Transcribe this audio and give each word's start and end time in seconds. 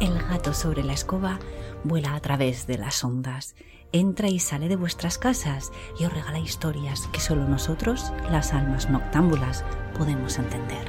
El 0.00 0.18
gato 0.28 0.54
sobre 0.54 0.84
la 0.84 0.92
escoba 0.92 1.40
vuela 1.82 2.14
a 2.14 2.20
través 2.20 2.66
de 2.66 2.78
las 2.78 3.02
ondas, 3.02 3.56
entra 3.92 4.28
y 4.28 4.38
sale 4.38 4.68
de 4.68 4.76
vuestras 4.76 5.18
casas 5.18 5.72
y 5.98 6.04
os 6.04 6.12
regala 6.12 6.38
historias 6.38 7.08
que 7.08 7.20
solo 7.20 7.48
nosotros, 7.48 8.12
las 8.30 8.52
almas 8.52 8.88
noctámbulas, 8.88 9.64
podemos 9.98 10.38
entender. 10.38 10.88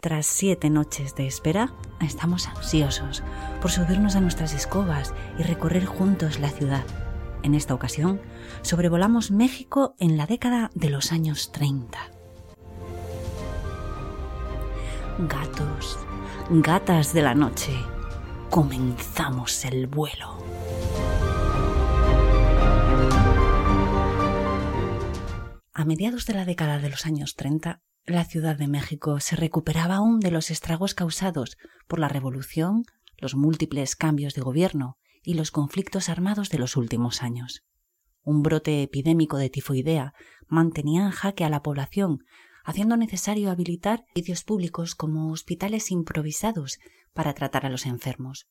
Tras 0.00 0.26
siete 0.26 0.70
noches 0.70 1.16
de 1.16 1.26
espera, 1.26 1.72
estamos 2.06 2.48
ansiosos 2.48 3.22
por 3.60 3.70
subirnos 3.70 4.16
a 4.16 4.20
nuestras 4.20 4.54
escobas 4.54 5.14
y 5.38 5.42
recorrer 5.42 5.84
juntos 5.84 6.38
la 6.38 6.50
ciudad. 6.50 6.84
En 7.42 7.54
esta 7.54 7.74
ocasión, 7.74 8.20
sobrevolamos 8.62 9.30
México 9.30 9.94
en 9.98 10.16
la 10.16 10.26
década 10.26 10.70
de 10.74 10.90
los 10.90 11.12
años 11.12 11.52
30. 11.52 11.98
Gatos, 15.28 15.98
gatas 16.50 17.12
de 17.12 17.22
la 17.22 17.34
noche, 17.34 17.72
comenzamos 18.50 19.64
el 19.64 19.86
vuelo. 19.86 20.38
A 25.74 25.84
mediados 25.84 26.26
de 26.26 26.34
la 26.34 26.44
década 26.44 26.78
de 26.78 26.88
los 26.88 27.06
años 27.06 27.36
30, 27.36 27.82
la 28.08 28.24
Ciudad 28.24 28.56
de 28.56 28.68
México 28.68 29.20
se 29.20 29.36
recuperaba 29.36 29.96
aún 29.96 30.18
de 30.20 30.30
los 30.30 30.50
estragos 30.50 30.94
causados 30.94 31.58
por 31.86 31.98
la 31.98 32.08
revolución, 32.08 32.84
los 33.18 33.34
múltiples 33.34 33.96
cambios 33.96 34.34
de 34.34 34.40
gobierno 34.40 34.96
y 35.22 35.34
los 35.34 35.50
conflictos 35.50 36.08
armados 36.08 36.48
de 36.48 36.58
los 36.58 36.76
últimos 36.76 37.22
años. 37.22 37.64
Un 38.22 38.42
brote 38.42 38.82
epidémico 38.82 39.36
de 39.36 39.50
tifoidea 39.50 40.14
mantenía 40.46 41.02
en 41.02 41.10
jaque 41.10 41.44
a 41.44 41.50
la 41.50 41.62
población 41.62 42.20
haciendo 42.64 42.96
necesario 42.96 43.50
habilitar 43.50 44.04
sitios 44.14 44.44
públicos 44.44 44.94
como 44.94 45.30
hospitales 45.30 45.90
improvisados 45.90 46.78
para 47.12 47.34
tratar 47.34 47.66
a 47.66 47.70
los 47.70 47.86
enfermos. 47.86 48.48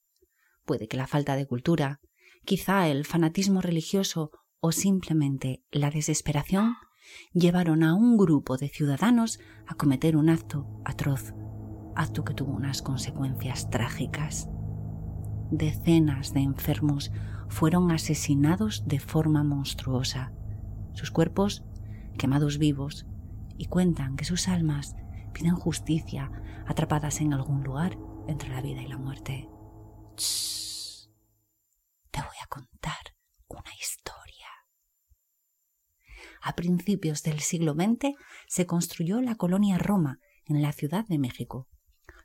Puede 0.66 0.88
que 0.88 0.98
la 0.98 1.08
falta 1.08 1.36
de 1.36 1.46
cultura, 1.48 2.00
quizá 2.46 2.90
el 2.90 3.06
fanatismo 3.06 3.62
religioso 3.62 4.32
o 4.60 4.72
simplemente 4.72 5.64
la 5.72 5.92
desesperación 5.92 6.76
llevaron 7.34 7.84
a 7.84 7.94
un 7.94 8.18
grupo 8.18 8.58
de 8.58 8.70
ciudadanos 8.70 9.40
a 9.66 9.76
cometer 9.76 10.16
un 10.18 10.30
acto 10.30 10.68
atroz, 10.86 11.34
acto 11.96 12.24
que 12.24 12.34
tuvo 12.34 12.54
unas 12.54 12.82
consecuencias 12.82 13.70
trágicas. 13.70 14.50
Decenas 15.52 16.34
de 16.34 16.42
enfermos 16.42 17.12
fueron 17.50 17.92
asesinados 17.92 18.84
de 18.88 19.00
forma 19.00 19.44
monstruosa, 19.44 20.34
sus 20.94 21.12
cuerpos 21.12 21.64
quemados 22.18 22.58
vivos 22.58 23.06
y 23.58 23.66
cuentan 23.66 24.16
que 24.16 24.26
sus 24.26 24.48
almas 24.48 24.96
piden 25.34 25.56
justicia 25.56 26.32
atrapadas 26.68 27.22
en 27.22 27.34
algún 27.34 27.64
lugar 27.64 27.98
entre 28.28 28.50
la 28.50 28.62
vida 28.62 28.82
y 28.82 28.88
la 28.88 28.98
muerte. 28.98 29.50
te 32.12 32.22
voy 32.22 32.38
a 32.44 32.48
contar 32.48 33.16
una 33.48 33.72
historia. 33.80 34.17
A 36.48 36.56
principios 36.56 37.24
del 37.24 37.42
siglo 37.42 37.74
XX 37.74 38.16
se 38.48 38.66
construyó 38.66 39.20
la 39.20 39.36
colonia 39.36 39.78
Roma 39.78 40.22
en 40.46 40.62
la 40.62 40.72
Ciudad 40.72 41.06
de 41.06 41.20
México. 41.20 41.68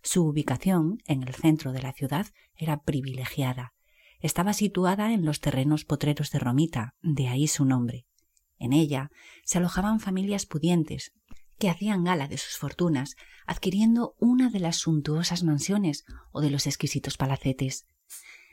Su 0.00 0.24
ubicación 0.24 0.98
en 1.06 1.24
el 1.24 1.34
centro 1.34 1.72
de 1.72 1.82
la 1.82 1.92
ciudad 1.92 2.28
era 2.54 2.82
privilegiada. 2.84 3.74
Estaba 4.20 4.52
situada 4.52 5.12
en 5.12 5.24
los 5.24 5.40
terrenos 5.40 5.84
potreros 5.84 6.30
de 6.30 6.38
Romita, 6.38 6.94
de 7.02 7.26
ahí 7.26 7.48
su 7.48 7.64
nombre. 7.64 8.06
En 8.60 8.72
ella 8.72 9.10
se 9.44 9.58
alojaban 9.58 9.98
familias 9.98 10.46
pudientes, 10.46 11.12
que 11.58 11.68
hacían 11.68 12.04
gala 12.04 12.28
de 12.28 12.38
sus 12.38 12.56
fortunas, 12.56 13.16
adquiriendo 13.44 14.14
una 14.20 14.50
de 14.50 14.60
las 14.60 14.76
suntuosas 14.76 15.42
mansiones 15.42 16.04
o 16.30 16.42
de 16.42 16.50
los 16.50 16.68
exquisitos 16.68 17.16
palacetes. 17.16 17.88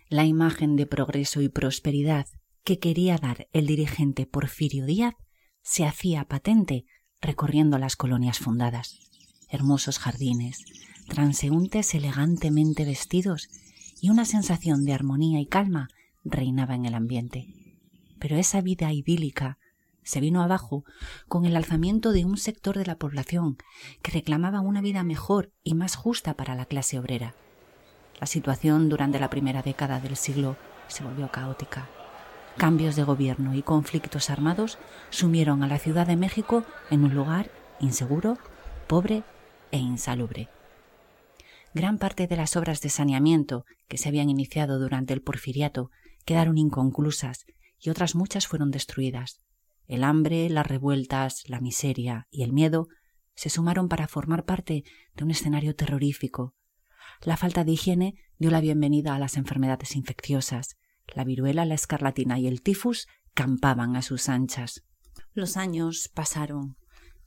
La 0.08 0.26
imagen 0.26 0.76
de 0.78 0.88
progreso 0.88 1.44
y 1.44 1.50
prosperidad 1.50 2.26
que 2.64 2.80
quería 2.80 3.18
dar 3.18 3.48
el 3.54 3.68
dirigente 3.68 4.26
Porfirio 4.26 4.88
Díaz 4.88 5.14
se 5.62 5.86
hacía 5.86 6.26
patente 6.26 6.86
recorriendo 7.22 7.78
las 7.78 7.96
colonias 7.96 8.40
fundadas. 8.40 9.00
Hermosos 9.50 10.00
jardines, 10.00 10.64
transeúntes 11.08 11.94
elegantemente 11.96 12.86
vestidos 12.86 13.50
y 14.02 14.10
una 14.10 14.26
sensación 14.26 14.86
de 14.86 14.94
armonía 14.94 15.40
y 15.40 15.46
calma 15.46 15.90
reinaba 16.24 16.76
en 16.76 16.86
el 16.86 16.94
ambiente. 16.94 17.48
Pero 18.20 18.38
esa 18.38 18.62
vida 18.62 18.92
idílica 18.94 19.58
se 20.04 20.20
vino 20.20 20.42
abajo 20.42 20.86
con 21.28 21.46
el 21.46 21.56
alzamiento 21.56 22.12
de 22.12 22.26
un 22.26 22.38
sector 22.38 22.78
de 22.78 22.86
la 22.86 22.98
población 22.98 23.58
que 24.02 24.12
reclamaba 24.12 24.62
una 24.62 24.82
vida 24.82 25.04
mejor 25.04 25.52
y 25.64 25.76
más 25.76 25.96
justa 25.96 26.36
para 26.36 26.56
la 26.56 26.66
clase 26.66 27.00
obrera. 27.00 27.36
La 28.20 28.28
situación 28.28 28.90
durante 28.90 29.20
la 29.20 29.30
primera 29.30 29.62
década 29.62 30.00
del 30.00 30.18
siglo 30.18 30.58
se 30.88 31.04
volvió 31.04 31.32
caótica. 31.32 31.90
Cambios 32.60 32.98
de 32.98 33.06
gobierno 33.06 33.56
y 33.56 33.62
conflictos 33.62 34.30
armados 34.30 34.80
sumieron 35.12 35.64
a 35.64 35.68
la 35.68 35.80
Ciudad 35.80 36.06
de 36.06 36.18
México 36.18 36.66
en 36.92 37.06
un 37.06 37.16
lugar 37.16 37.50
inseguro, 37.80 38.38
pobre 38.86 39.24
e 39.72 39.78
insalubre. 39.78 40.50
Gran 41.74 41.98
parte 41.98 42.28
de 42.28 42.36
las 42.36 42.58
obras 42.58 42.82
de 42.82 42.90
saneamiento 42.90 43.64
que 43.88 43.98
se 43.98 44.10
habían 44.10 44.30
iniciado 44.30 44.78
durante 44.78 45.14
el 45.14 45.22
porfiriato 45.22 45.90
quedaron 46.26 46.58
inconclusas 46.58 47.46
y 47.80 47.92
otras 47.92 48.14
muchas 48.14 48.46
fueron 48.46 48.72
destruidas. 48.72 49.40
El 49.88 50.04
hambre, 50.04 50.50
las 50.50 50.68
revueltas, 50.68 51.48
la 51.48 51.62
miseria 51.62 52.28
y 52.30 52.44
el 52.44 52.52
miedo 52.52 52.90
se 53.36 53.50
sumaron 53.50 53.88
para 53.88 54.10
formar 54.10 54.44
parte 54.44 54.84
de 55.16 55.24
un 55.24 55.32
escenario 55.32 55.78
terrorífico. 55.78 56.56
La 57.22 57.38
falta 57.38 57.64
de 57.64 57.72
higiene 57.72 58.16
dio 58.38 58.52
la 58.52 58.60
bienvenida 58.60 59.16
a 59.16 59.20
las 59.20 59.38
enfermedades 59.38 59.96
infecciosas. 59.96 60.76
La 61.16 61.24
viruela, 61.24 61.66
la 61.66 61.76
escarlatina 61.76 62.40
y 62.40 62.48
el 62.48 62.62
tifus 62.62 63.08
campaban 63.34 63.96
a 63.96 64.02
sus 64.02 64.30
anchas. 64.30 64.84
Los 65.34 65.58
años 65.58 66.10
pasaron. 66.14 66.78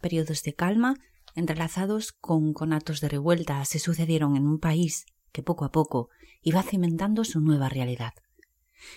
Periodos 0.00 0.42
de 0.42 0.54
calma, 0.54 0.96
entrelazados 1.34 2.12
con 2.12 2.52
conatos 2.52 3.00
de 3.00 3.08
revuelta, 3.08 3.64
se 3.64 3.78
sucedieron 3.78 4.36
en 4.36 4.46
un 4.46 4.58
país 4.58 5.06
que 5.32 5.42
poco 5.42 5.64
a 5.64 5.72
poco 5.72 6.10
iba 6.42 6.62
cimentando 6.62 7.24
su 7.24 7.40
nueva 7.40 7.68
realidad. 7.68 8.12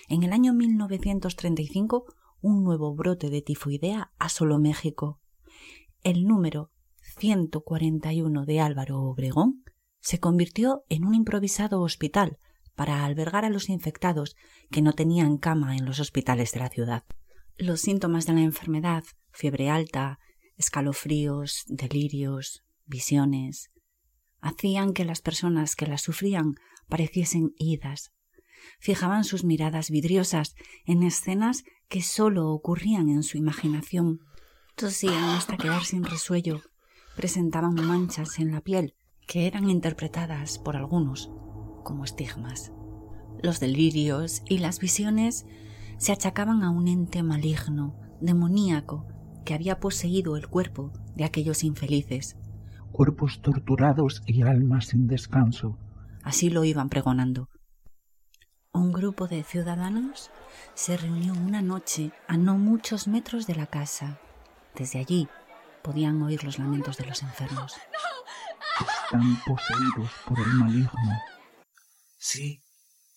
En 0.08 0.22
el 0.22 0.32
año 0.32 0.52
1935 0.52 2.06
un 2.40 2.62
nuevo 2.62 2.94
brote 2.94 3.30
de 3.30 3.42
tifoidea 3.42 4.12
asoló 4.18 4.58
México. 4.58 5.20
El 6.02 6.26
número 6.26 6.70
141 7.18 8.44
de 8.44 8.60
Álvaro 8.60 9.00
Obregón 9.02 9.64
se 10.00 10.20
convirtió 10.20 10.84
en 10.88 11.04
un 11.04 11.14
improvisado 11.14 11.80
hospital 11.80 12.38
para 12.76 13.04
albergar 13.04 13.44
a 13.44 13.50
los 13.50 13.68
infectados 13.68 14.36
que 14.70 14.82
no 14.82 14.92
tenían 14.92 15.38
cama 15.38 15.76
en 15.76 15.84
los 15.84 15.98
hospitales 15.98 16.52
de 16.52 16.60
la 16.60 16.68
ciudad. 16.68 17.04
Los 17.56 17.80
síntomas 17.80 18.26
de 18.26 18.34
la 18.34 18.42
enfermedad, 18.42 19.02
fiebre 19.32 19.70
alta, 19.70 20.20
escalofríos, 20.56 21.64
delirios, 21.66 22.64
visiones, 22.84 23.72
hacían 24.40 24.92
que 24.92 25.06
las 25.06 25.22
personas 25.22 25.74
que 25.74 25.86
la 25.86 25.98
sufrían 25.98 26.54
pareciesen 26.88 27.54
idas. 27.58 28.12
Fijaban 28.78 29.24
sus 29.24 29.42
miradas 29.42 29.90
vidriosas 29.90 30.54
en 30.84 31.02
escenas 31.02 31.64
que 31.88 32.02
sólo 32.02 32.50
ocurrían 32.50 33.08
en 33.08 33.22
su 33.22 33.38
imaginación. 33.38 34.20
Tosían 34.74 35.24
hasta 35.30 35.56
quedar 35.56 35.84
sin 35.84 36.04
resuello. 36.04 36.60
Presentaban 37.16 37.74
manchas 37.74 38.38
en 38.38 38.52
la 38.52 38.60
piel 38.60 38.94
que 39.26 39.46
eran 39.46 39.70
interpretadas 39.70 40.58
por 40.58 40.76
algunos 40.76 41.30
como 41.86 42.04
estigmas. 42.04 42.72
Los 43.40 43.60
delirios 43.60 44.42
y 44.44 44.58
las 44.58 44.80
visiones 44.80 45.46
se 45.98 46.10
achacaban 46.10 46.64
a 46.64 46.70
un 46.70 46.88
ente 46.88 47.22
maligno, 47.22 47.94
demoníaco, 48.20 49.06
que 49.44 49.54
había 49.54 49.78
poseído 49.78 50.36
el 50.36 50.48
cuerpo 50.48 50.92
de 51.14 51.22
aquellos 51.22 51.62
infelices. 51.62 52.36
Cuerpos 52.90 53.40
torturados 53.40 54.22
y 54.26 54.42
almas 54.42 54.86
sin 54.86 55.06
descanso. 55.06 55.78
Así 56.24 56.50
lo 56.50 56.64
iban 56.64 56.88
pregonando. 56.88 57.50
Un 58.72 58.92
grupo 58.92 59.28
de 59.28 59.44
ciudadanos 59.44 60.32
se 60.74 60.96
reunió 60.96 61.34
una 61.34 61.62
noche 61.62 62.10
a 62.26 62.36
no 62.36 62.58
muchos 62.58 63.06
metros 63.06 63.46
de 63.46 63.54
la 63.54 63.66
casa. 63.66 64.18
Desde 64.74 64.98
allí 64.98 65.28
podían 65.84 66.20
oír 66.20 66.42
los 66.42 66.58
lamentos 66.58 66.96
de 66.96 67.06
los 67.06 67.22
enfermos. 67.22 67.74
Están 69.04 69.36
poseídos 69.46 70.10
por 70.26 70.40
el 70.40 70.52
maligno. 70.54 71.35
Sí, 72.26 72.60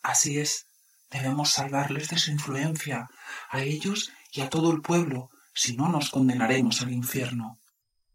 así 0.03 0.37
es. 0.37 0.67
Debemos 1.09 1.49
salvarles 1.49 2.09
de 2.09 2.19
su 2.19 2.29
influencia, 2.29 3.09
a 3.49 3.63
ellos 3.63 4.11
y 4.31 4.41
a 4.41 4.49
todo 4.51 4.71
el 4.71 4.81
pueblo, 4.81 5.31
si 5.51 5.75
no 5.75 5.89
nos 5.89 6.11
condenaremos 6.11 6.83
al 6.83 6.91
infierno. 6.91 7.57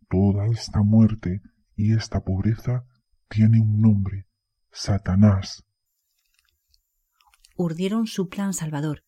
Toda 0.08 0.46
esta 0.46 0.82
muerte 0.82 1.42
y 1.74 1.96
esta 1.96 2.20
pobreza 2.22 2.84
tiene 3.28 3.58
un 3.60 3.80
nombre, 3.80 4.28
Satanás. 4.70 5.64
urdieron 7.56 8.06
su 8.06 8.28
plan 8.28 8.54
salvador, 8.54 9.04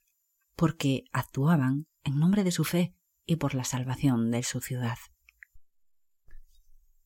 porque 0.56 1.04
actuaban 1.12 1.86
en 2.02 2.18
nombre 2.18 2.42
de 2.42 2.50
su 2.50 2.64
fe 2.64 2.96
y 3.26 3.36
por 3.36 3.54
la 3.54 3.62
salvación 3.62 4.32
de 4.32 4.42
su 4.42 4.60
ciudad. 4.60 4.98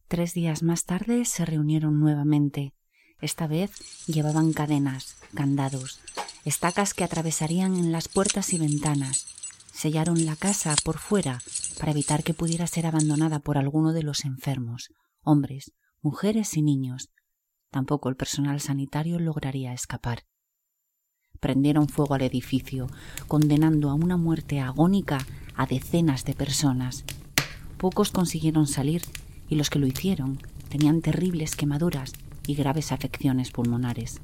Tres 0.08 0.32
días 0.32 0.62
más 0.62 0.86
tarde 0.86 1.26
se 1.26 1.44
reunieron 1.44 2.00
nuevamente. 2.00 2.72
Esta 3.20 3.46
vez 3.46 3.70
llevaban 4.06 4.52
cadenas, 4.52 5.16
candados, 5.34 6.00
estacas 6.44 6.94
que 6.94 7.04
atravesarían 7.04 7.76
en 7.76 7.92
las 7.92 8.08
puertas 8.08 8.52
y 8.54 8.58
ventanas. 8.58 9.26
Sellaron 9.72 10.24
la 10.24 10.36
casa 10.36 10.74
por 10.84 10.98
fuera 10.98 11.40
para 11.78 11.92
evitar 11.92 12.22
que 12.22 12.34
pudiera 12.34 12.66
ser 12.66 12.86
abandonada 12.86 13.38
por 13.38 13.58
alguno 13.58 13.92
de 13.92 14.02
los 14.02 14.24
enfermos, 14.24 14.90
hombres, 15.22 15.72
mujeres 16.00 16.56
y 16.56 16.62
niños. 16.62 17.10
Tampoco 17.70 18.08
el 18.08 18.16
personal 18.16 18.60
sanitario 18.60 19.18
lograría 19.18 19.74
escapar. 19.74 20.24
Prendieron 21.40 21.88
fuego 21.88 22.14
al 22.14 22.22
edificio, 22.22 22.86
condenando 23.28 23.90
a 23.90 23.94
una 23.94 24.16
muerte 24.16 24.60
agónica 24.60 25.26
a 25.56 25.66
decenas 25.66 26.24
de 26.24 26.34
personas. 26.34 27.04
Pocos 27.76 28.10
consiguieron 28.10 28.66
salir 28.66 29.02
y 29.48 29.56
los 29.56 29.68
que 29.68 29.78
lo 29.78 29.86
hicieron 29.86 30.38
tenían 30.68 31.00
terribles 31.00 31.56
quemaduras 31.56 32.12
y 32.50 32.54
graves 32.54 32.90
afecciones 32.90 33.52
pulmonares. 33.52 34.20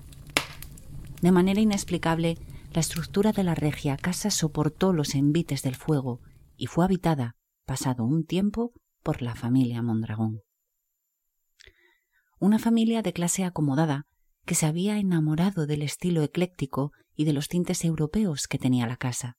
De 1.23 1.31
manera 1.31 1.61
inexplicable, 1.61 2.39
la 2.73 2.81
estructura 2.81 3.31
de 3.31 3.45
la 3.45 3.55
regia 3.55 3.97
casa 3.97 4.31
soportó 4.31 4.93
los 4.93 5.15
envites 5.15 5.63
del 5.63 5.77
fuego 5.77 6.21
y 6.57 6.67
fue 6.67 6.85
habitada, 6.85 7.37
pasado 7.65 8.05
un 8.05 8.25
tiempo, 8.25 8.73
por 9.05 9.23
la 9.23 9.37
familia 9.37 9.81
Mondragón. 9.81 10.43
Una 12.41 12.59
familia 12.59 13.01
de 13.01 13.13
clase 13.13 13.45
acomodada 13.45 14.07
que 14.45 14.57
se 14.57 14.67
había 14.67 14.99
enamorado 14.99 15.67
del 15.67 15.83
estilo 15.83 16.23
ecléctico 16.25 16.91
y 17.15 17.27
de 17.27 17.33
los 17.33 17.49
tintes 17.49 17.85
europeos 17.85 18.49
que 18.49 18.59
tenía 18.59 18.89
la 18.89 18.97
casa. 18.97 19.37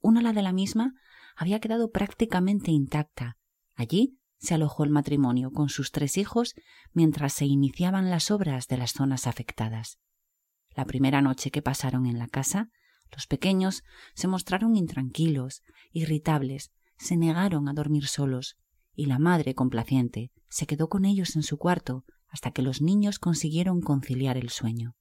Una 0.00 0.18
ala 0.18 0.32
de 0.32 0.42
la 0.42 0.52
misma 0.52 0.94
había 1.36 1.60
quedado 1.60 1.92
prácticamente 1.92 2.72
intacta. 2.72 3.38
Allí 3.76 4.18
se 4.38 4.54
alojó 4.54 4.84
el 4.84 4.90
matrimonio 4.90 5.50
con 5.50 5.68
sus 5.68 5.92
tres 5.92 6.18
hijos 6.18 6.54
mientras 6.92 7.32
se 7.32 7.46
iniciaban 7.46 8.10
las 8.10 8.30
obras 8.30 8.68
de 8.68 8.76
las 8.76 8.92
zonas 8.92 9.26
afectadas. 9.26 9.98
La 10.74 10.84
primera 10.84 11.22
noche 11.22 11.50
que 11.50 11.62
pasaron 11.62 12.06
en 12.06 12.18
la 12.18 12.28
casa, 12.28 12.70
los 13.12 13.26
pequeños 13.26 13.82
se 14.14 14.28
mostraron 14.28 14.76
intranquilos, 14.76 15.62
irritables, 15.92 16.72
se 16.98 17.16
negaron 17.16 17.68
a 17.68 17.72
dormir 17.72 18.06
solos, 18.06 18.58
y 18.94 19.06
la 19.06 19.18
madre 19.18 19.54
complaciente 19.54 20.32
se 20.48 20.66
quedó 20.66 20.88
con 20.88 21.04
ellos 21.04 21.36
en 21.36 21.42
su 21.42 21.58
cuarto 21.58 22.04
hasta 22.28 22.50
que 22.50 22.62
los 22.62 22.82
niños 22.82 23.18
consiguieron 23.18 23.80
conciliar 23.80 24.36
el 24.36 24.50
sueño. 24.50 24.96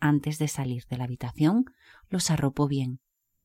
Antes 0.00 0.38
de 0.38 0.48
salir 0.48 0.84
de 0.88 0.96
la 0.98 1.04
habitación, 1.04 1.64
los 2.08 2.30
arropó 2.30 2.68
bien, 2.68 3.00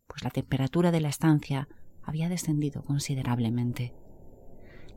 pues 0.07 0.23
la 0.23 0.31
temperatura 0.31 0.91
de 0.91 1.01
la 1.01 1.09
estancia 1.09 1.67
había 2.03 2.29
descendido 2.29 2.83
considerablemente. 2.83 3.93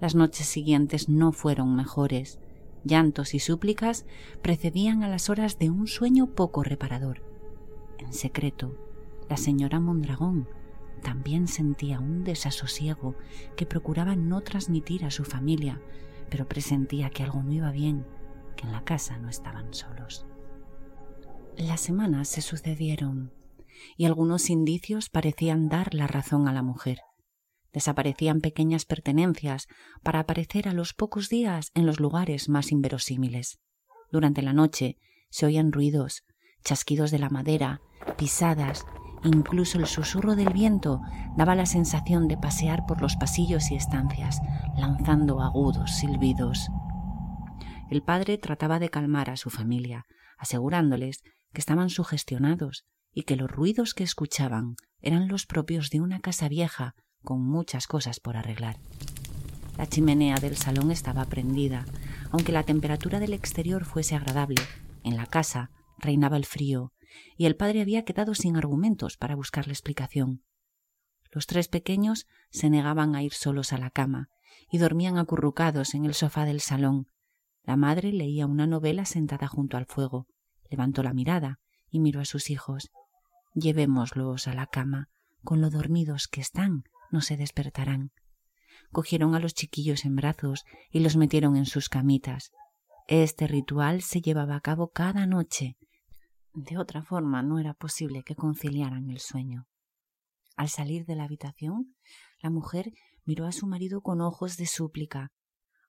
Las 0.01 0.15
noches 0.15 0.47
siguientes 0.47 1.09
no 1.09 1.33
fueron 1.33 1.77
mejores. 1.77 2.39
Llantos 2.85 3.35
y 3.35 3.39
súplicas 3.39 4.07
precedían 4.41 5.03
a 5.03 5.09
las 5.09 5.29
horas 5.29 5.59
de 5.59 5.69
un 5.69 5.87
sueño 5.87 6.29
poco 6.29 6.63
reparador. 6.63 7.23
En 7.99 8.15
secreto, 8.15 8.75
la 9.29 9.37
señora 9.37 9.79
Mondragón 9.79 10.49
también 11.03 11.49
sentía 11.49 12.01
un 12.01 12.25
desasosiego 12.25 13.15
que 13.57 13.67
procuraba 13.67 14.17
no 14.17 14.41
transmitir 14.41 15.05
a 15.05 15.11
su 15.11 15.25
familia, 15.25 15.81
pero 16.31 16.49
presentía 16.49 17.11
que 17.11 17.23
algo 17.23 17.43
no 17.43 17.53
iba 17.53 17.71
bien, 17.71 18.07
que 18.57 18.67
en 18.67 18.73
la 18.73 18.85
casa 18.85 19.19
no 19.19 19.29
estaban 19.29 19.75
solos. 19.75 20.27
Las 21.57 21.81
semanas 21.81 22.29
se 22.29 22.41
sucedieron 22.41 23.33
y 23.97 24.07
algunos 24.07 24.49
indicios 24.49 25.11
parecían 25.11 25.69
dar 25.69 25.95
la 25.95 26.07
razón 26.07 26.49
a 26.49 26.53
la 26.53 26.63
mujer. 26.63 27.01
Desaparecían 27.73 28.41
pequeñas 28.41 28.85
pertenencias 28.85 29.69
para 30.03 30.21
aparecer 30.21 30.69
a 30.69 30.73
los 30.73 30.93
pocos 30.93 31.29
días 31.29 31.71
en 31.75 31.87
los 31.87 32.01
lugares 32.01 32.49
más 32.49 32.73
inverosímiles. 32.73 33.61
Durante 34.11 34.43
la 34.43 34.53
noche 34.53 34.97
se 35.31 35.47
oían 35.47 35.73
ruidos, 35.73 36.25
chasquidos 36.65 37.11
de 37.11 37.21
la 37.21 37.31
madera, 37.31 37.81
pisadas, 38.17 38.85
incluso 39.23 39.79
el 39.79 39.87
susurro 39.87 40.35
del 40.35 40.53
viento 40.53 41.01
daba 41.37 41.55
la 41.55 41.67
sensación 41.67 42.27
de 42.27 42.37
pasear 42.37 42.87
por 42.87 43.01
los 43.01 43.17
pasillos 43.17 43.71
y 43.71 43.77
estancias, 43.77 44.41
lanzando 44.77 45.41
agudos 45.41 45.93
silbidos. 45.93 46.69
El 47.91 48.03
padre 48.03 48.39
trataba 48.39 48.79
de 48.79 48.89
calmar 48.89 49.31
a 49.31 49.37
su 49.37 49.51
familia, 49.51 50.07
asegurándoles 50.39 51.23
que 51.53 51.61
estaban 51.61 51.91
sugestionados 51.91 52.85
y 53.13 53.23
que 53.23 53.37
los 53.37 53.51
ruidos 53.51 53.95
que 53.95 54.05
escuchaban 54.05 54.77
eran 55.01 55.29
los 55.29 55.47
propios 55.47 55.91
de 55.91 56.01
una 56.01 56.21
casa 56.21 56.49
vieja 56.49 56.95
con 57.23 57.43
muchas 57.43 57.87
cosas 57.87 58.21
por 58.21 58.37
arreglar. 58.37 58.79
La 59.77 59.87
chimenea 59.87 60.37
del 60.37 60.57
salón 60.57 60.91
estaba 60.91 61.25
prendida, 61.25 61.87
aunque 62.31 62.53
la 62.53 62.65
temperatura 62.65 63.19
del 63.19 63.33
exterior 63.33 63.85
fuese 63.85 64.15
agradable. 64.15 64.63
En 65.05 65.17
la 65.17 65.27
casa 65.27 65.71
reinaba 65.99 66.37
el 66.37 66.45
frío, 66.45 66.93
y 67.37 67.47
el 67.47 67.57
padre 67.57 67.81
había 67.81 68.05
quedado 68.05 68.35
sin 68.35 68.57
argumentos 68.57 69.17
para 69.17 69.35
buscarle 69.35 69.73
explicación. 69.73 70.45
Los 71.33 71.47
tres 71.47 71.69
pequeños 71.69 72.27
se 72.51 72.71
negaban 72.71 73.15
a 73.15 73.23
ir 73.23 73.33
solos 73.33 73.73
a 73.73 73.79
la 73.79 73.91
cama 73.91 74.29
y 74.71 74.79
dormían 74.79 75.19
acurrucados 75.19 75.95
en 75.95 76.05
el 76.05 76.15
sofá 76.15 76.45
del 76.45 76.61
salón. 76.61 77.09
La 77.63 77.77
madre 77.77 78.13
leía 78.13 78.47
una 78.47 78.67
novela 78.67 79.05
sentada 79.05 79.47
junto 79.47 79.77
al 79.77 79.87
fuego. 79.87 80.27
Levantó 80.69 81.03
la 81.03 81.13
mirada 81.13 81.61
y 81.89 82.01
miró 82.01 82.21
a 82.21 82.25
sus 82.25 82.51
hijos. 82.51 82.91
Llevémoslos 83.55 84.47
a 84.49 84.55
la 84.55 84.67
cama. 84.67 85.09
Con 85.43 85.61
lo 85.61 85.71
dormidos 85.71 86.29
que 86.29 86.41
están, 86.41 86.85
no 87.11 87.21
se 87.21 87.37
despertarán. 87.37 88.13
Cogieron 88.93 89.35
a 89.35 89.41
los 89.41 89.55
chiquillos 89.55 90.05
en 90.05 90.17
brazos 90.17 90.65
y 90.91 91.01
los 91.01 91.17
metieron 91.17 91.57
en 91.57 91.67
sus 91.67 91.89
camitas. 91.89 92.51
Este 93.07 93.47
ritual 93.47 94.03
se 94.03 94.21
llevaba 94.21 94.57
a 94.57 94.61
cabo 94.61 94.91
cada 94.91 95.27
noche. 95.27 95.77
De 96.55 96.79
otra 96.79 97.03
forma 97.03 97.43
no 97.43 97.59
era 97.59 97.75
posible 97.75 98.23
que 98.25 98.35
conciliaran 98.35 99.11
el 99.11 99.21
sueño. 99.21 99.67
Al 100.57 100.69
salir 100.69 101.07
de 101.07 101.17
la 101.17 101.25
habitación, 101.25 101.95
la 102.41 102.51
mujer 102.51 102.93
miró 103.25 103.47
a 103.47 103.53
su 103.53 103.67
marido 103.67 104.01
con 104.01 104.21
ojos 104.21 104.57
de 104.57 104.67
súplica. 104.67 105.33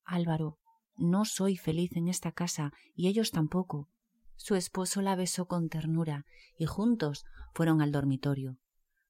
Álvaro, 0.03 0.59
no 0.95 1.25
soy 1.25 1.57
feliz 1.57 1.91
en 1.95 2.07
esta 2.07 2.31
casa 2.31 2.71
y 2.93 3.07
ellos 3.07 3.31
tampoco. 3.31 3.89
Su 4.35 4.55
esposo 4.55 5.01
la 5.01 5.15
besó 5.15 5.47
con 5.47 5.69
ternura 5.69 6.25
y 6.57 6.65
juntos 6.65 7.25
fueron 7.53 7.81
al 7.81 7.91
dormitorio. 7.91 8.57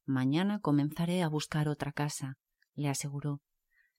Mañana 0.05 0.59
comenzaré 0.59 1.21
a 1.21 1.27
buscar 1.27 1.67
otra 1.67 1.91
casa, 1.91 2.37
le 2.73 2.89
aseguró. 2.89 3.41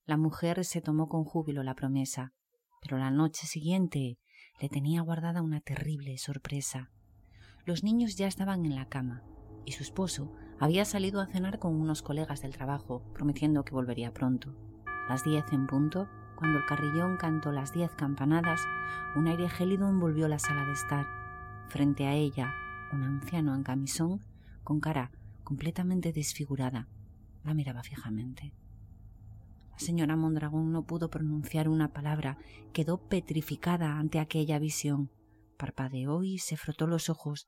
La 0.04 0.16
mujer 0.16 0.64
se 0.64 0.80
tomó 0.80 1.08
con 1.08 1.24
júbilo 1.24 1.62
la 1.62 1.74
promesa, 1.74 2.32
pero 2.80 2.98
la 2.98 3.12
noche 3.12 3.46
siguiente 3.46 4.18
le 4.60 4.68
tenía 4.68 5.00
guardada 5.02 5.42
una 5.42 5.60
terrible 5.60 6.18
sorpresa. 6.18 6.90
Los 7.64 7.84
niños 7.84 8.16
ya 8.16 8.26
estaban 8.26 8.66
en 8.66 8.74
la 8.74 8.88
cama 8.88 9.22
y 9.64 9.72
su 9.72 9.84
esposo 9.84 10.32
había 10.58 10.84
salido 10.84 11.20
a 11.20 11.26
cenar 11.26 11.60
con 11.60 11.74
unos 11.80 12.02
colegas 12.02 12.42
del 12.42 12.56
trabajo, 12.56 13.04
prometiendo 13.14 13.64
que 13.64 13.74
volvería 13.74 14.12
pronto. 14.12 14.56
Las 15.08 15.22
diez 15.22 15.44
en 15.52 15.68
punto, 15.68 16.08
cuando 16.36 16.58
el 16.58 16.66
carrillón 16.66 17.16
cantó 17.16 17.52
las 17.52 17.72
diez 17.72 17.92
campanadas, 17.92 18.60
un 19.14 19.28
aire 19.28 19.48
gélido 19.48 19.88
envolvió 19.88 20.26
la 20.26 20.40
sala 20.40 20.64
de 20.64 20.72
estar. 20.72 21.06
Frente 21.68 22.06
a 22.06 22.14
ella, 22.14 22.52
un 22.92 23.04
anciano 23.04 23.54
en 23.54 23.62
camisón, 23.62 24.24
con 24.64 24.80
cara 24.80 25.12
completamente 25.42 26.12
desfigurada, 26.12 26.88
la 27.44 27.54
miraba 27.54 27.82
fijamente. 27.82 28.54
La 29.70 29.78
señora 29.78 30.16
Mondragón 30.16 30.72
no 30.72 30.84
pudo 30.84 31.10
pronunciar 31.10 31.68
una 31.68 31.92
palabra, 31.92 32.38
quedó 32.72 33.08
petrificada 33.08 33.98
ante 33.98 34.18
aquella 34.18 34.58
visión. 34.58 35.10
Parpadeó 35.56 36.22
y 36.22 36.38
se 36.38 36.56
frotó 36.56 36.86
los 36.86 37.08
ojos, 37.08 37.46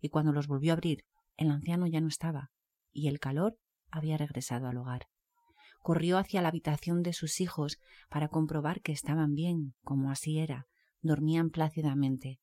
y 0.00 0.08
cuando 0.08 0.32
los 0.32 0.46
volvió 0.46 0.72
a 0.72 0.74
abrir, 0.74 1.04
el 1.36 1.50
anciano 1.50 1.86
ya 1.86 2.00
no 2.00 2.08
estaba, 2.08 2.50
y 2.92 3.08
el 3.08 3.20
calor 3.20 3.58
había 3.90 4.16
regresado 4.16 4.68
al 4.68 4.76
hogar. 4.76 5.06
Corrió 5.80 6.18
hacia 6.18 6.42
la 6.42 6.48
habitación 6.48 7.02
de 7.02 7.12
sus 7.12 7.40
hijos 7.40 7.78
para 8.08 8.28
comprobar 8.28 8.82
que 8.82 8.92
estaban 8.92 9.34
bien, 9.34 9.74
como 9.82 10.10
así 10.10 10.38
era, 10.38 10.66
dormían 11.00 11.50
plácidamente, 11.50 12.40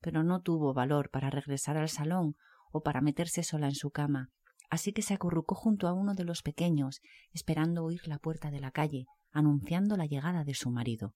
pero 0.00 0.24
no 0.24 0.40
tuvo 0.42 0.74
valor 0.74 1.10
para 1.10 1.30
regresar 1.30 1.76
al 1.76 1.88
salón 1.88 2.36
o 2.72 2.82
para 2.82 3.00
meterse 3.00 3.42
sola 3.42 3.68
en 3.68 3.74
su 3.74 3.90
cama, 3.90 4.30
así 4.70 4.92
que 4.92 5.02
se 5.02 5.14
acurrucó 5.14 5.54
junto 5.54 5.86
a 5.86 5.92
uno 5.92 6.14
de 6.14 6.24
los 6.24 6.42
pequeños, 6.42 7.00
esperando 7.32 7.84
oír 7.84 8.08
la 8.08 8.18
puerta 8.18 8.50
de 8.50 8.60
la 8.60 8.70
calle, 8.70 9.06
anunciando 9.30 9.96
la 9.96 10.06
llegada 10.06 10.44
de 10.44 10.54
su 10.54 10.70
marido. 10.70 11.14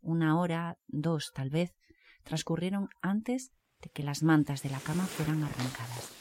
Una 0.00 0.38
hora, 0.38 0.78
dos 0.86 1.32
tal 1.34 1.50
vez, 1.50 1.74
transcurrieron 2.22 2.88
antes 3.00 3.52
de 3.80 3.90
que 3.90 4.02
las 4.02 4.22
mantas 4.22 4.62
de 4.62 4.70
la 4.70 4.80
cama 4.80 5.04
fueran 5.06 5.42
arrancadas. 5.42 6.12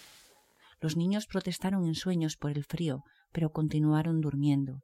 Los 0.79 0.97
niños 0.97 1.27
protestaron 1.27 1.85
en 1.85 1.95
sueños 1.95 2.37
por 2.37 2.51
el 2.51 2.63
frío, 2.63 3.03
pero 3.31 3.51
continuaron 3.51 4.21
durmiendo. 4.21 4.83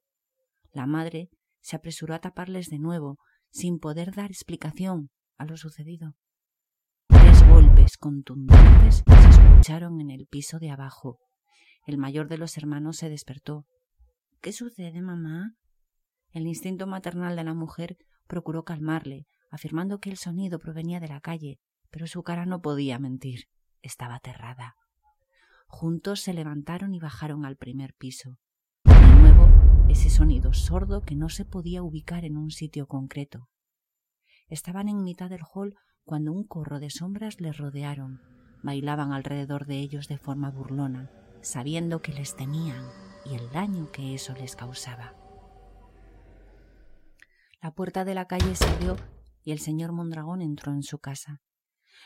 La 0.71 0.85
madre 0.85 1.29
se 1.61 1.75
apresuró 1.75 2.13
a 2.13 2.19
taparles 2.19 2.69
de 2.69 2.79
nuevo, 2.79 3.19
sin 3.51 3.79
poder 3.79 4.13
dar 4.13 4.31
explicación 4.31 5.09
a 5.37 5.45
lo 5.45 5.57
sucedido. 5.57 6.15
Tres 7.07 7.47
golpes 7.47 7.97
contundentes 7.97 9.03
en 9.67 10.09
el 10.09 10.25
piso 10.25 10.57
de 10.57 10.71
abajo. 10.71 11.19
El 11.85 11.97
mayor 11.97 12.27
de 12.27 12.37
los 12.37 12.57
hermanos 12.57 12.97
se 12.97 13.09
despertó. 13.09 13.65
¿Qué 14.41 14.51
sucede, 14.53 15.01
mamá? 15.01 15.55
El 16.31 16.47
instinto 16.47 16.87
maternal 16.87 17.35
de 17.35 17.43
la 17.43 17.53
mujer 17.53 17.97
procuró 18.25 18.63
calmarle, 18.63 19.25
afirmando 19.51 19.99
que 19.99 20.09
el 20.09 20.17
sonido 20.17 20.59
provenía 20.59 20.99
de 20.99 21.09
la 21.09 21.19
calle, 21.19 21.59
pero 21.91 22.07
su 22.07 22.23
cara 22.23 22.45
no 22.45 22.61
podía 22.61 22.99
mentir. 22.99 23.45
Estaba 23.81 24.15
aterrada. 24.15 24.75
Juntos 25.67 26.21
se 26.21 26.33
levantaron 26.33 26.93
y 26.95 26.99
bajaron 26.99 27.45
al 27.45 27.57
primer 27.57 27.93
piso. 27.95 28.37
De 28.85 29.15
nuevo, 29.15 29.49
ese 29.89 30.09
sonido 30.09 30.53
sordo 30.53 31.01
que 31.01 31.15
no 31.15 31.29
se 31.29 31.45
podía 31.45 31.83
ubicar 31.83 32.23
en 32.23 32.37
un 32.37 32.49
sitio 32.49 32.87
concreto. 32.87 33.49
Estaban 34.47 34.87
en 34.87 35.03
mitad 35.03 35.29
del 35.29 35.41
hall 35.53 35.75
cuando 36.05 36.31
un 36.31 36.47
corro 36.47 36.79
de 36.79 36.89
sombras 36.89 37.39
les 37.39 37.57
rodearon. 37.57 38.38
Bailaban 38.61 39.13
alrededor 39.13 39.65
de 39.65 39.79
ellos 39.79 40.07
de 40.07 40.17
forma 40.17 40.51
burlona, 40.51 41.09
sabiendo 41.41 42.01
que 42.01 42.13
les 42.13 42.35
temían 42.35 42.83
y 43.25 43.35
el 43.35 43.49
daño 43.51 43.91
que 43.91 44.13
eso 44.13 44.33
les 44.33 44.55
causaba. 44.55 45.15
La 47.61 47.73
puerta 47.73 48.05
de 48.05 48.15
la 48.15 48.25
calle 48.25 48.55
se 48.55 48.65
abrió 48.65 48.95
y 49.43 49.51
el 49.51 49.59
señor 49.59 49.91
Mondragón 49.91 50.41
entró 50.41 50.71
en 50.71 50.83
su 50.83 50.99
casa. 50.99 51.41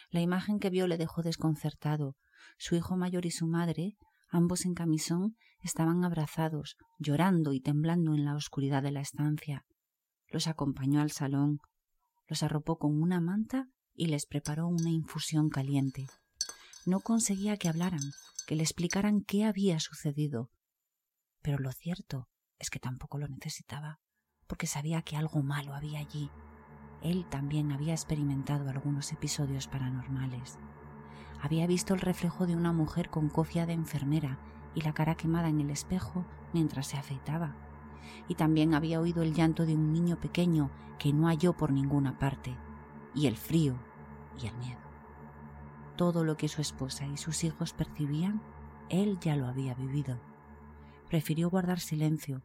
La 0.10 0.22
imagen 0.22 0.60
que 0.60 0.70
vio 0.70 0.88
le 0.88 0.98
dejó 0.98 1.22
desconcertado. 1.22 2.16
Su 2.58 2.76
hijo 2.76 2.98
mayor 2.98 3.26
y 3.26 3.32
su 3.32 3.48
madre, 3.48 3.98
ambos 4.30 4.66
en 4.66 4.74
camisón, 4.74 5.36
estaban 5.62 6.04
abrazados, 6.04 6.78
llorando 7.00 7.54
y 7.54 7.62
temblando 7.62 8.14
en 8.14 8.26
la 8.26 8.36
oscuridad 8.36 8.84
de 8.84 8.92
la 8.92 9.02
estancia. 9.02 9.66
Los 10.28 10.48
acompañó 10.48 11.02
al 11.02 11.12
salón, 11.12 11.60
los 12.28 12.44
arropó 12.44 12.78
con 12.78 13.02
una 13.02 13.22
manta 13.22 13.68
y 13.94 14.08
les 14.08 14.26
preparó 14.26 14.68
una 14.68 14.90
infusión 14.90 15.50
caliente. 15.50 16.08
No 16.86 17.00
conseguía 17.00 17.56
que 17.56 17.70
hablaran, 17.70 18.12
que 18.46 18.56
le 18.56 18.64
explicaran 18.64 19.22
qué 19.22 19.46
había 19.46 19.80
sucedido. 19.80 20.52
Pero 21.42 21.58
lo 21.58 21.72
cierto 21.72 22.28
es 22.60 22.70
que 22.70 22.80
tampoco 22.80 23.18
lo 23.18 23.28
necesitaba 23.30 24.02
porque 24.48 24.68
sabía 24.68 25.02
que 25.02 25.16
algo 25.16 25.42
malo 25.42 25.74
había 25.74 26.00
allí. 26.00 26.30
Él 27.02 27.26
también 27.30 27.72
había 27.72 27.94
experimentado 27.94 28.70
algunos 28.70 29.14
episodios 29.14 29.68
paranormales. 29.68 30.58
Había 31.42 31.68
visto 31.68 31.94
el 31.94 32.02
reflejo 32.02 32.48
de 32.48 32.56
una 32.56 32.74
mujer 32.74 33.10
con 33.10 33.30
cofia 33.30 33.66
de 33.66 33.74
enfermera 33.74 34.38
y 34.76 34.82
la 34.82 34.94
cara 34.94 35.16
quemada 35.16 35.48
en 35.48 35.62
el 35.62 35.70
espejo 35.70 36.26
mientras 36.52 36.88
se 36.88 36.98
afeitaba. 36.98 37.56
Y 38.28 38.36
también 38.36 38.74
había 38.74 39.00
oído 39.00 39.24
el 39.24 39.34
llanto 39.34 39.66
de 39.66 39.76
un 39.76 39.94
niño 39.94 40.20
pequeño 40.20 40.70
que 41.00 41.14
no 41.14 41.28
halló 41.28 41.54
por 41.54 41.72
ninguna 41.72 42.20
parte, 42.20 42.56
y 43.16 43.28
el 43.28 43.38
frío 43.38 43.80
y 44.42 44.48
el 44.48 44.56
miedo. 44.58 44.83
Todo 45.96 46.24
lo 46.24 46.38
que 46.38 46.48
su 46.48 46.62
esposa 46.62 47.06
y 47.08 47.18
sus 47.18 47.44
hijos 47.44 47.74
percibían, 47.74 48.42
él 48.90 49.20
ya 49.22 49.36
lo 49.36 49.48
había 49.48 49.74
vivido. 49.76 50.20
Prefirió 51.10 51.50
guardar 51.50 51.80
silencio 51.80 52.44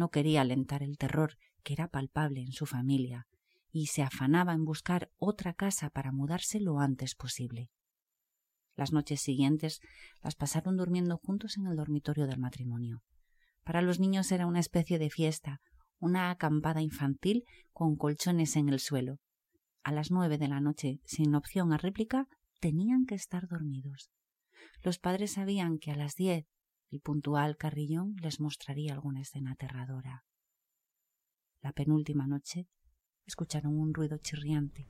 no 0.00 0.10
quería 0.10 0.40
alentar 0.40 0.82
el 0.82 0.96
terror 0.96 1.36
que 1.62 1.74
era 1.74 1.88
palpable 1.88 2.40
en 2.40 2.52
su 2.52 2.66
familia 2.66 3.26
y 3.70 3.86
se 3.86 4.02
afanaba 4.02 4.54
en 4.54 4.64
buscar 4.64 5.10
otra 5.18 5.52
casa 5.52 5.90
para 5.90 6.10
mudarse 6.10 6.58
lo 6.58 6.80
antes 6.80 7.14
posible. 7.14 7.70
Las 8.76 8.92
noches 8.92 9.20
siguientes 9.20 9.80
las 10.22 10.34
pasaron 10.34 10.76
durmiendo 10.76 11.18
juntos 11.18 11.56
en 11.58 11.66
el 11.66 11.76
dormitorio 11.76 12.26
del 12.26 12.38
matrimonio. 12.38 13.02
Para 13.62 13.82
los 13.82 14.00
niños 14.00 14.32
era 14.32 14.46
una 14.46 14.60
especie 14.60 14.98
de 14.98 15.10
fiesta, 15.10 15.60
una 15.98 16.30
acampada 16.30 16.80
infantil 16.80 17.44
con 17.72 17.96
colchones 17.96 18.56
en 18.56 18.70
el 18.70 18.80
suelo. 18.80 19.18
A 19.82 19.92
las 19.92 20.10
nueve 20.10 20.38
de 20.38 20.48
la 20.48 20.60
noche, 20.60 21.00
sin 21.04 21.34
opción 21.34 21.72
a 21.72 21.76
réplica, 21.76 22.26
tenían 22.60 23.06
que 23.06 23.14
estar 23.14 23.48
dormidos. 23.48 24.10
Los 24.82 24.98
padres 24.98 25.32
sabían 25.32 25.78
que 25.78 25.90
a 25.90 25.96
las 25.96 26.14
diez 26.14 26.46
el 26.90 27.00
puntual 27.00 27.56
carrillón 27.56 28.16
les 28.22 28.40
mostraría 28.40 28.92
alguna 28.92 29.20
escena 29.20 29.52
aterradora. 29.52 30.24
La 31.62 31.72
penúltima 31.72 32.26
noche 32.26 32.68
escucharon 33.26 33.78
un 33.78 33.94
ruido 33.94 34.18
chirriante. 34.18 34.88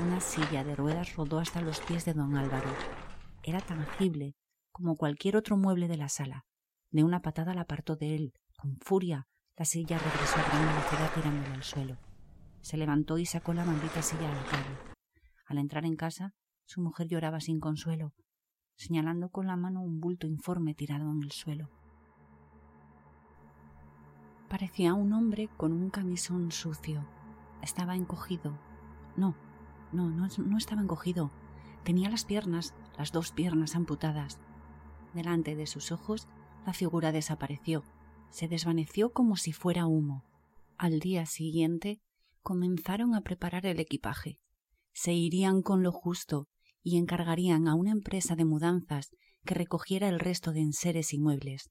Una 0.00 0.20
silla 0.20 0.64
de 0.64 0.74
ruedas 0.76 1.14
rodó 1.14 1.38
hasta 1.38 1.60
los 1.60 1.80
pies 1.80 2.04
de 2.04 2.14
don 2.14 2.36
Álvaro. 2.36 2.70
Era 3.42 3.60
tangible 3.60 4.36
como 4.72 4.96
cualquier 4.96 5.36
otro 5.36 5.56
mueble 5.56 5.88
de 5.88 5.96
la 5.96 6.08
sala. 6.08 6.46
De 6.90 7.04
una 7.04 7.22
patada 7.22 7.54
la 7.54 7.62
apartó 7.62 7.96
de 7.96 8.14
él. 8.14 8.32
Con 8.56 8.78
furia, 8.80 9.28
la 9.56 9.64
silla 9.64 9.98
regresó 9.98 10.38
a 10.38 10.48
gran 10.48 10.66
velocidad 10.66 11.14
tirándole 11.14 11.54
al 11.54 11.62
suelo. 11.62 11.98
Se 12.62 12.76
levantó 12.76 13.18
y 13.18 13.26
sacó 13.26 13.52
la 13.52 13.64
maldita 13.64 14.02
silla 14.02 14.30
a 14.30 14.34
la 14.34 14.44
calle. 14.44 14.94
Al 15.46 15.58
entrar 15.58 15.84
en 15.84 15.96
casa, 15.96 16.34
su 16.70 16.80
mujer 16.80 17.08
lloraba 17.08 17.40
sin 17.40 17.60
consuelo 17.60 18.12
señalando 18.80 19.28
con 19.28 19.46
la 19.46 19.56
mano 19.56 19.82
un 19.82 20.00
bulto 20.00 20.26
informe 20.26 20.74
tirado 20.74 21.10
en 21.10 21.22
el 21.22 21.32
suelo. 21.32 21.68
Parecía 24.48 24.94
un 24.94 25.12
hombre 25.12 25.50
con 25.58 25.72
un 25.72 25.90
camisón 25.90 26.50
sucio. 26.50 27.06
Estaba 27.60 27.94
encogido. 27.94 28.58
No, 29.18 29.36
no, 29.92 30.08
no, 30.08 30.28
no 30.38 30.56
estaba 30.56 30.80
encogido. 30.80 31.30
Tenía 31.84 32.08
las 32.08 32.24
piernas, 32.24 32.74
las 32.96 33.12
dos 33.12 33.32
piernas 33.32 33.76
amputadas. 33.76 34.40
Delante 35.12 35.54
de 35.56 35.66
sus 35.66 35.92
ojos, 35.92 36.26
la 36.64 36.72
figura 36.72 37.12
desapareció. 37.12 37.84
Se 38.30 38.48
desvaneció 38.48 39.12
como 39.12 39.36
si 39.36 39.52
fuera 39.52 39.86
humo. 39.86 40.24
Al 40.78 41.00
día 41.00 41.26
siguiente, 41.26 42.00
comenzaron 42.40 43.14
a 43.14 43.20
preparar 43.20 43.66
el 43.66 43.78
equipaje. 43.78 44.40
Se 44.94 45.12
irían 45.12 45.60
con 45.60 45.82
lo 45.82 45.92
justo 45.92 46.48
y 46.82 46.96
encargarían 46.98 47.68
a 47.68 47.74
una 47.74 47.90
empresa 47.90 48.36
de 48.36 48.44
mudanzas 48.44 49.10
que 49.44 49.54
recogiera 49.54 50.08
el 50.08 50.20
resto 50.20 50.52
de 50.52 50.60
enseres 50.60 51.12
y 51.12 51.18
muebles. 51.18 51.70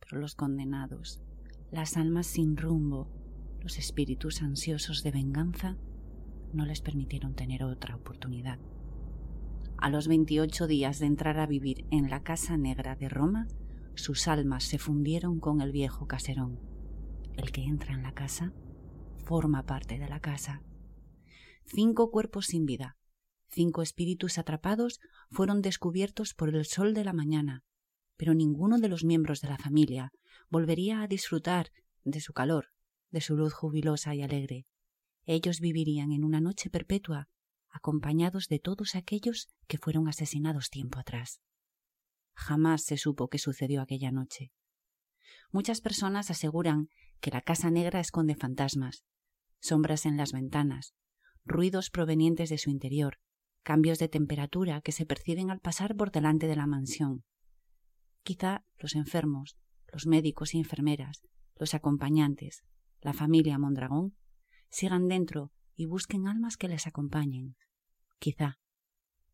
Pero 0.00 0.20
los 0.20 0.34
condenados, 0.34 1.22
las 1.70 1.96
almas 1.96 2.26
sin 2.26 2.56
rumbo, 2.56 3.08
los 3.60 3.78
espíritus 3.78 4.42
ansiosos 4.42 5.02
de 5.02 5.10
venganza, 5.10 5.76
no 6.52 6.66
les 6.66 6.80
permitieron 6.80 7.34
tener 7.34 7.62
otra 7.62 7.96
oportunidad. 7.96 8.58
A 9.78 9.88
los 9.88 10.08
veintiocho 10.08 10.66
días 10.66 10.98
de 10.98 11.06
entrar 11.06 11.38
a 11.38 11.46
vivir 11.46 11.86
en 11.90 12.10
la 12.10 12.22
Casa 12.22 12.56
Negra 12.56 12.96
de 12.96 13.08
Roma, 13.08 13.48
sus 13.94 14.28
almas 14.28 14.64
se 14.64 14.78
fundieron 14.78 15.40
con 15.40 15.60
el 15.60 15.72
viejo 15.72 16.06
caserón. 16.06 16.58
El 17.36 17.52
que 17.52 17.64
entra 17.64 17.94
en 17.94 18.02
la 18.02 18.12
casa 18.12 18.52
forma 19.24 19.64
parte 19.64 19.98
de 19.98 20.08
la 20.08 20.20
casa. 20.20 20.62
Cinco 21.64 22.10
cuerpos 22.10 22.46
sin 22.46 22.66
vida, 22.66 22.98
Cinco 23.52 23.82
espíritus 23.82 24.38
atrapados 24.38 25.00
fueron 25.30 25.60
descubiertos 25.60 26.34
por 26.34 26.54
el 26.54 26.64
sol 26.64 26.94
de 26.94 27.02
la 27.04 27.12
mañana, 27.12 27.64
pero 28.16 28.32
ninguno 28.32 28.78
de 28.78 28.88
los 28.88 29.02
miembros 29.02 29.40
de 29.40 29.48
la 29.48 29.58
familia 29.58 30.12
volvería 30.48 31.02
a 31.02 31.08
disfrutar 31.08 31.72
de 32.04 32.20
su 32.20 32.32
calor, 32.32 32.68
de 33.10 33.20
su 33.20 33.36
luz 33.36 33.52
jubilosa 33.52 34.14
y 34.14 34.22
alegre. 34.22 34.66
Ellos 35.24 35.58
vivirían 35.58 36.12
en 36.12 36.22
una 36.22 36.40
noche 36.40 36.70
perpetua, 36.70 37.28
acompañados 37.68 38.46
de 38.48 38.60
todos 38.60 38.94
aquellos 38.94 39.48
que 39.66 39.78
fueron 39.78 40.08
asesinados 40.08 40.70
tiempo 40.70 40.98
atrás. 40.98 41.40
Jamás 42.34 42.84
se 42.84 42.96
supo 42.96 43.28
qué 43.28 43.38
sucedió 43.38 43.82
aquella 43.82 44.12
noche. 44.12 44.52
Muchas 45.50 45.80
personas 45.80 46.30
aseguran 46.30 46.88
que 47.20 47.30
la 47.30 47.42
casa 47.42 47.70
negra 47.70 47.98
esconde 47.98 48.36
fantasmas, 48.36 49.04
sombras 49.58 50.06
en 50.06 50.16
las 50.16 50.32
ventanas, 50.32 50.94
ruidos 51.44 51.90
provenientes 51.90 52.48
de 52.48 52.58
su 52.58 52.70
interior, 52.70 53.18
cambios 53.62 53.98
de 53.98 54.08
temperatura 54.08 54.80
que 54.80 54.92
se 54.92 55.06
perciben 55.06 55.50
al 55.50 55.60
pasar 55.60 55.96
por 55.96 56.10
delante 56.10 56.46
de 56.46 56.56
la 56.56 56.66
mansión. 56.66 57.24
Quizá 58.22 58.64
los 58.78 58.94
enfermos, 58.94 59.56
los 59.92 60.06
médicos 60.06 60.54
y 60.54 60.58
enfermeras, 60.58 61.22
los 61.56 61.74
acompañantes, 61.74 62.64
la 63.00 63.12
familia 63.12 63.58
Mondragón, 63.58 64.16
sigan 64.70 65.08
dentro 65.08 65.52
y 65.74 65.86
busquen 65.86 66.26
almas 66.26 66.56
que 66.56 66.68
les 66.68 66.86
acompañen. 66.86 67.56
Quizá. 68.18 68.58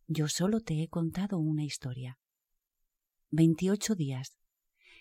Yo 0.07 0.29
solo 0.29 0.61
te 0.61 0.83
he 0.83 0.89
contado 0.89 1.39
una 1.39 1.65
historia. 1.65 2.19
Veintiocho 3.31 3.97
días. 3.97 4.39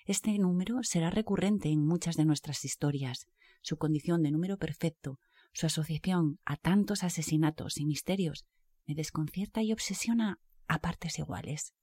Este 0.05 0.38
número 0.39 0.82
será 0.82 1.10
recurrente 1.10 1.70
en 1.70 1.86
muchas 1.86 2.15
de 2.15 2.25
nuestras 2.25 2.65
historias. 2.65 3.27
Su 3.62 3.77
condición 3.77 4.24
de 4.24 4.32
número 4.32 4.58
perfecto, 4.58 5.20
su 5.53 5.67
asociación 5.67 6.39
a 6.46 6.58
tantos 6.58 7.03
asesinatos 7.03 7.77
y 7.77 7.86
misterios 7.86 8.46
me 8.86 8.96
desconcierta 8.96 9.62
y 9.62 9.72
obsesiona 9.72 10.39
a 10.68 10.80
partes 10.80 11.20
iguales. 11.20 11.74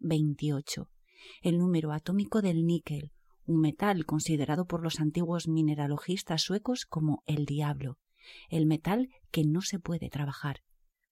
28. 0.00 0.90
El 1.42 1.58
número 1.58 1.92
atómico 1.92 2.42
del 2.42 2.64
níquel, 2.66 3.12
un 3.44 3.60
metal 3.60 4.04
considerado 4.04 4.66
por 4.66 4.82
los 4.82 5.00
antiguos 5.00 5.48
mineralogistas 5.48 6.42
suecos 6.42 6.84
como 6.84 7.22
el 7.26 7.46
diablo, 7.46 7.98
el 8.50 8.66
metal 8.66 9.08
que 9.30 9.44
no 9.44 9.62
se 9.62 9.78
puede 9.78 10.10
trabajar. 10.10 10.62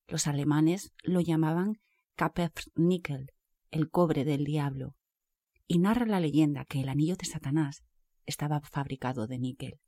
Los 0.07 0.27
alemanes 0.27 0.93
lo 1.03 1.21
llamaban 1.21 1.81
Kapfernickel, 2.15 3.33
el 3.71 3.91
cobre 3.91 4.25
del 4.25 4.45
diablo. 4.45 4.97
Y 5.67 5.79
narra 5.79 6.07
la 6.07 6.21
leyenda 6.21 6.65
que 6.65 6.81
el 6.81 6.89
anillo 6.89 7.17
de 7.17 7.27
Satanás 7.27 7.83
estaba 8.25 8.61
fabricado 8.61 9.27
de 9.27 9.39
níquel. 9.39 9.81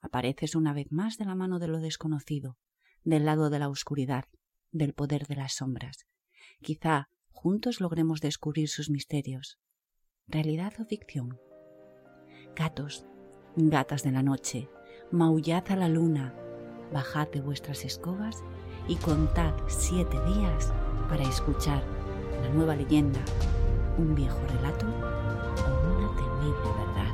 Apareces 0.00 0.54
una 0.54 0.72
vez 0.72 0.86
más 0.92 1.16
de 1.16 1.24
la 1.24 1.34
mano 1.34 1.58
de 1.58 1.66
lo 1.66 1.80
desconocido, 1.80 2.56
del 3.02 3.24
lado 3.24 3.50
de 3.50 3.58
la 3.58 3.68
oscuridad, 3.68 4.26
del 4.70 4.94
poder 4.94 5.26
de 5.26 5.36
las 5.36 5.54
sombras. 5.54 6.06
Quizá 6.62 7.08
juntos 7.30 7.80
logremos 7.80 8.20
descubrir 8.20 8.68
sus 8.68 8.90
misterios. 8.90 9.58
¿Realidad 10.26 10.74
o 10.80 10.84
ficción? 10.84 11.40
Gatos, 12.54 13.06
gatas 13.56 14.02
de 14.02 14.12
la 14.12 14.22
noche, 14.22 14.68
maullad 15.10 15.64
a 15.70 15.76
la 15.76 15.88
luna, 15.88 16.34
bajad 16.92 17.28
de 17.28 17.40
vuestras 17.40 17.84
escobas 17.84 18.42
y 18.88 18.96
contad 18.96 19.54
siete 19.68 20.16
días 20.26 20.72
para 21.08 21.22
escuchar 21.22 21.82
la 22.42 22.48
nueva 22.50 22.76
leyenda, 22.76 23.20
un 23.96 24.14
viejo 24.14 24.40
relato 24.48 24.86
o 24.86 25.96
una 25.96 26.16
temible 26.16 26.84
verdad. 26.86 27.07